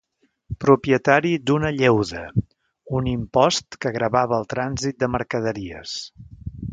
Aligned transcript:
Propietari 0.63 1.33
d'una 1.49 1.69
lleuda, 1.81 2.23
un 3.01 3.09
impost 3.13 3.77
que 3.85 3.91
gravava 3.99 4.39
el 4.41 4.49
trànsit 4.55 4.99
de 5.05 5.11
mercaderies. 5.17 5.95